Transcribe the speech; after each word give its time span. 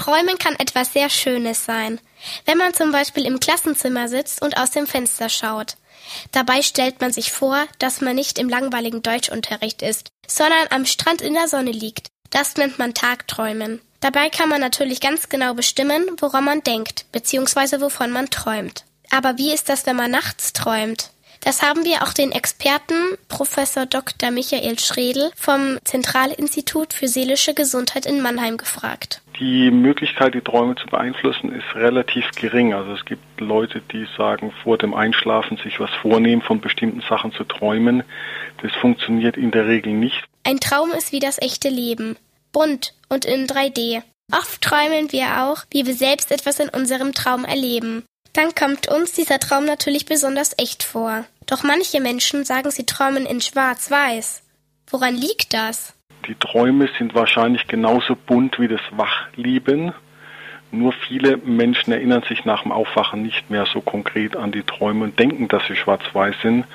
Träumen 0.00 0.38
kann 0.38 0.58
etwas 0.58 0.94
sehr 0.94 1.10
Schönes 1.10 1.66
sein. 1.66 2.00
Wenn 2.46 2.56
man 2.56 2.72
zum 2.72 2.90
Beispiel 2.90 3.26
im 3.26 3.38
Klassenzimmer 3.38 4.08
sitzt 4.08 4.40
und 4.40 4.56
aus 4.56 4.70
dem 4.70 4.86
Fenster 4.86 5.28
schaut. 5.28 5.76
Dabei 6.32 6.62
stellt 6.62 7.02
man 7.02 7.12
sich 7.12 7.30
vor, 7.32 7.66
dass 7.78 8.00
man 8.00 8.16
nicht 8.16 8.38
im 8.38 8.48
langweiligen 8.48 9.02
Deutschunterricht 9.02 9.82
ist, 9.82 10.08
sondern 10.26 10.68
am 10.70 10.86
Strand 10.86 11.20
in 11.20 11.34
der 11.34 11.48
Sonne 11.48 11.70
liegt. 11.70 12.08
Das 12.30 12.56
nennt 12.56 12.78
man 12.78 12.94
Tagträumen. 12.94 13.82
Dabei 14.00 14.30
kann 14.30 14.48
man 14.48 14.62
natürlich 14.62 15.02
ganz 15.02 15.28
genau 15.28 15.52
bestimmen, 15.52 16.06
woran 16.18 16.44
man 16.44 16.62
denkt, 16.62 17.04
beziehungsweise 17.12 17.82
wovon 17.82 18.10
man 18.10 18.30
träumt. 18.30 18.86
Aber 19.10 19.36
wie 19.36 19.52
ist 19.52 19.68
das, 19.68 19.84
wenn 19.84 19.96
man 19.96 20.10
nachts 20.10 20.54
träumt? 20.54 21.10
Das 21.40 21.62
haben 21.62 21.84
wir 21.84 22.02
auch 22.02 22.14
den 22.14 22.32
Experten 22.32 23.16
Professor 23.28 23.84
Dr. 23.84 24.30
Michael 24.30 24.78
Schredel 24.78 25.30
vom 25.36 25.78
Zentralinstitut 25.84 26.94
für 26.94 27.08
seelische 27.08 27.52
Gesundheit 27.54 28.06
in 28.06 28.20
Mannheim 28.20 28.56
gefragt. 28.56 29.22
Die 29.40 29.70
Möglichkeit, 29.70 30.34
die 30.34 30.42
Träume 30.42 30.74
zu 30.74 30.86
beeinflussen, 30.86 31.50
ist 31.50 31.74
relativ 31.74 32.30
gering. 32.32 32.74
Also 32.74 32.92
es 32.92 33.06
gibt 33.06 33.22
Leute, 33.40 33.80
die 33.90 34.06
sagen, 34.18 34.52
vor 34.62 34.76
dem 34.76 34.92
Einschlafen 34.92 35.56
sich 35.56 35.80
was 35.80 35.88
vornehmen, 36.02 36.42
von 36.42 36.60
bestimmten 36.60 37.00
Sachen 37.08 37.32
zu 37.32 37.44
träumen. 37.44 38.02
Das 38.62 38.70
funktioniert 38.82 39.38
in 39.38 39.50
der 39.50 39.66
Regel 39.66 39.94
nicht. 39.94 40.22
Ein 40.44 40.60
Traum 40.60 40.90
ist 40.92 41.12
wie 41.12 41.20
das 41.20 41.40
echte 41.40 41.70
Leben. 41.70 42.16
Bunt 42.52 42.92
und 43.08 43.24
in 43.24 43.46
3D. 43.46 44.02
Oft 44.30 44.60
träumen 44.60 45.10
wir 45.10 45.42
auch, 45.44 45.64
wie 45.70 45.86
wir 45.86 45.94
selbst 45.94 46.30
etwas 46.32 46.60
in 46.60 46.68
unserem 46.68 47.14
Traum 47.14 47.46
erleben. 47.46 48.04
Dann 48.34 48.54
kommt 48.54 48.88
uns 48.88 49.12
dieser 49.12 49.40
Traum 49.40 49.64
natürlich 49.64 50.04
besonders 50.04 50.54
echt 50.58 50.82
vor. 50.82 51.24
Doch 51.46 51.62
manche 51.62 52.00
Menschen 52.00 52.44
sagen, 52.44 52.70
sie 52.70 52.84
träumen 52.84 53.24
in 53.24 53.40
Schwarz-Weiß. 53.40 54.42
Woran 54.90 55.16
liegt 55.16 55.54
das? 55.54 55.94
Die 56.30 56.36
Träume 56.36 56.88
sind 56.96 57.16
wahrscheinlich 57.16 57.66
genauso 57.66 58.14
bunt 58.14 58.60
wie 58.60 58.68
das 58.68 58.80
Wachleben. 58.92 59.92
Nur 60.70 60.92
viele 60.92 61.38
Menschen 61.38 61.92
erinnern 61.92 62.22
sich 62.28 62.44
nach 62.44 62.62
dem 62.62 62.70
Aufwachen 62.70 63.20
nicht 63.20 63.50
mehr 63.50 63.66
so 63.66 63.80
konkret 63.80 64.36
an 64.36 64.52
die 64.52 64.62
Träume 64.62 65.02
und 65.06 65.18
denken, 65.18 65.48
dass 65.48 65.66
sie 65.66 65.74
schwarz-weiß 65.74 66.36
sind, 66.40 66.66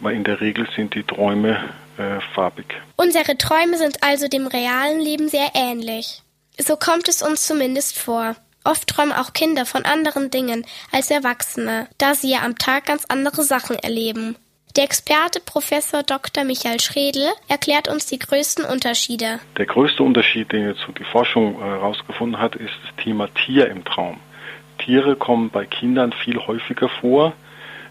weil 0.00 0.14
in 0.14 0.24
der 0.24 0.40
Regel 0.40 0.66
sind 0.74 0.94
die 0.94 1.02
Träume 1.02 1.62
äh, 1.98 2.22
farbig. 2.34 2.64
Unsere 2.96 3.36
Träume 3.36 3.76
sind 3.76 4.02
also 4.02 4.28
dem 4.28 4.46
realen 4.46 5.02
Leben 5.02 5.28
sehr 5.28 5.50
ähnlich. 5.52 6.22
So 6.58 6.76
kommt 6.76 7.06
es 7.06 7.20
uns 7.20 7.46
zumindest 7.46 7.98
vor. 7.98 8.34
Oft 8.64 8.88
träumen 8.88 9.12
auch 9.12 9.34
Kinder 9.34 9.66
von 9.66 9.84
anderen 9.84 10.30
Dingen 10.30 10.64
als 10.90 11.10
Erwachsene, 11.10 11.86
da 11.98 12.14
sie 12.14 12.30
ja 12.30 12.40
am 12.44 12.56
Tag 12.56 12.86
ganz 12.86 13.04
andere 13.10 13.42
Sachen 13.42 13.76
erleben. 13.76 14.36
Der 14.74 14.84
Experte 14.84 15.38
Professor 15.38 16.02
Dr. 16.02 16.44
Michael 16.44 16.80
Schredel 16.80 17.28
erklärt 17.46 17.88
uns 17.88 18.06
die 18.06 18.18
größten 18.18 18.64
Unterschiede. 18.64 19.38
Der 19.58 19.66
größte 19.66 20.02
Unterschied, 20.02 20.50
den 20.50 20.66
jetzt 20.66 20.86
die 20.98 21.04
Forschung 21.04 21.58
herausgefunden 21.60 22.40
äh, 22.40 22.42
hat, 22.42 22.56
ist 22.56 22.72
das 22.82 23.04
Thema 23.04 23.28
Tier 23.34 23.68
im 23.68 23.84
Traum. 23.84 24.18
Tiere 24.78 25.14
kommen 25.14 25.50
bei 25.50 25.66
Kindern 25.66 26.12
viel 26.12 26.38
häufiger 26.38 26.88
vor 26.88 27.34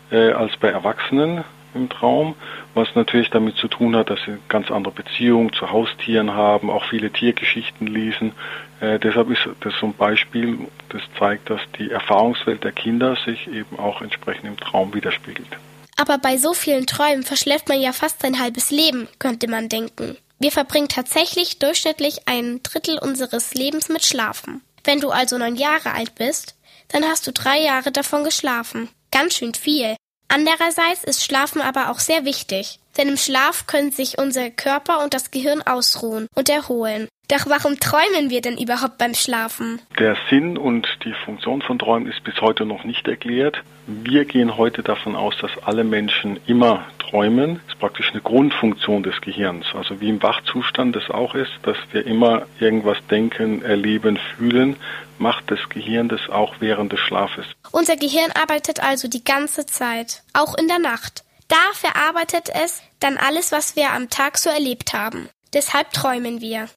äh, 0.09 0.31
als 0.31 0.57
bei 0.57 0.69
Erwachsenen 0.69 1.43
im 1.75 1.87
Traum, 1.87 2.33
was 2.73 2.95
natürlich 2.95 3.29
damit 3.29 3.57
zu 3.57 3.67
tun 3.67 3.95
hat, 3.95 4.09
dass 4.09 4.19
sie 4.25 4.39
ganz 4.49 4.71
andere 4.71 4.95
Beziehungen 4.95 5.53
zu 5.53 5.69
Haustieren 5.69 6.31
haben, 6.33 6.71
auch 6.71 6.85
viele 6.85 7.11
Tiergeschichten 7.11 7.85
lesen. 7.85 8.31
Äh, 8.79 8.97
deshalb 8.97 9.29
ist 9.29 9.47
das 9.59 9.75
so 9.79 9.85
ein 9.85 9.93
Beispiel, 9.93 10.57
das 10.89 11.03
zeigt, 11.19 11.51
dass 11.51 11.61
die 11.77 11.91
Erfahrungswelt 11.91 12.63
der 12.63 12.71
Kinder 12.71 13.15
sich 13.23 13.47
eben 13.47 13.77
auch 13.77 14.01
entsprechend 14.01 14.45
im 14.45 14.57
Traum 14.57 14.95
widerspiegelt. 14.95 15.59
Aber 16.01 16.17
bei 16.17 16.39
so 16.39 16.55
vielen 16.55 16.87
Träumen 16.87 17.21
verschläft 17.21 17.69
man 17.69 17.79
ja 17.79 17.93
fast 17.93 18.23
sein 18.23 18.39
halbes 18.39 18.71
Leben, 18.71 19.07
könnte 19.19 19.47
man 19.47 19.69
denken. 19.69 20.17
Wir 20.39 20.51
verbringen 20.51 20.87
tatsächlich 20.87 21.59
durchschnittlich 21.59 22.27
ein 22.27 22.63
Drittel 22.63 22.97
unseres 22.97 23.53
Lebens 23.53 23.87
mit 23.87 24.03
Schlafen. 24.03 24.63
Wenn 24.83 24.99
du 24.99 25.11
also 25.11 25.37
neun 25.37 25.55
Jahre 25.55 25.93
alt 25.93 26.15
bist, 26.15 26.55
dann 26.87 27.05
hast 27.05 27.27
du 27.27 27.31
drei 27.31 27.61
Jahre 27.61 27.91
davon 27.91 28.23
geschlafen. 28.23 28.89
Ganz 29.11 29.35
schön 29.35 29.53
viel. 29.53 29.95
Andererseits 30.27 31.03
ist 31.03 31.23
Schlafen 31.23 31.61
aber 31.61 31.91
auch 31.91 31.99
sehr 31.99 32.25
wichtig, 32.25 32.79
denn 32.97 33.09
im 33.09 33.17
Schlaf 33.17 33.67
können 33.67 33.91
sich 33.91 34.17
unser 34.17 34.49
Körper 34.49 35.03
und 35.03 35.13
das 35.13 35.29
Gehirn 35.29 35.61
ausruhen 35.61 36.25
und 36.33 36.49
erholen. 36.49 37.09
Doch 37.31 37.45
warum 37.47 37.79
träumen 37.79 38.29
wir 38.29 38.41
denn 38.41 38.57
überhaupt 38.57 38.97
beim 38.97 39.13
Schlafen? 39.13 39.81
Der 39.97 40.17
Sinn 40.29 40.57
und 40.57 40.85
die 41.05 41.13
Funktion 41.23 41.61
von 41.61 41.79
Träumen 41.79 42.11
ist 42.11 42.21
bis 42.25 42.41
heute 42.41 42.65
noch 42.65 42.83
nicht 42.83 43.07
erklärt. 43.07 43.63
Wir 43.87 44.25
gehen 44.25 44.57
heute 44.57 44.83
davon 44.83 45.15
aus, 45.15 45.35
dass 45.39 45.51
alle 45.63 45.85
Menschen 45.85 46.41
immer 46.45 46.85
träumen. 46.99 47.61
Das 47.63 47.75
ist 47.75 47.79
praktisch 47.79 48.11
eine 48.11 48.19
Grundfunktion 48.19 49.03
des 49.03 49.21
Gehirns. 49.21 49.65
Also 49.73 50.01
wie 50.01 50.09
im 50.09 50.21
Wachzustand 50.21 50.93
das 50.93 51.09
auch 51.09 51.33
ist, 51.33 51.51
dass 51.63 51.77
wir 51.93 52.05
immer 52.05 52.47
irgendwas 52.59 52.97
denken, 53.09 53.61
erleben, 53.61 54.19
fühlen, 54.35 54.75
macht 55.17 55.49
das 55.51 55.69
Gehirn 55.69 56.09
das 56.09 56.29
auch 56.29 56.55
während 56.59 56.91
des 56.91 56.99
Schlafes. 56.99 57.45
Unser 57.71 57.95
Gehirn 57.95 58.31
arbeitet 58.33 58.83
also 58.83 59.07
die 59.07 59.23
ganze 59.23 59.65
Zeit, 59.65 60.23
auch 60.33 60.57
in 60.57 60.67
der 60.67 60.79
Nacht. 60.79 61.23
Da 61.47 61.55
verarbeitet 61.75 62.49
es 62.61 62.81
dann 62.99 63.15
alles, 63.15 63.53
was 63.53 63.77
wir 63.77 63.91
am 63.93 64.09
Tag 64.09 64.37
so 64.37 64.49
erlebt 64.49 64.91
haben. 64.91 65.29
Deshalb 65.53 65.91
träumen 65.91 66.41
wir. 66.41 66.67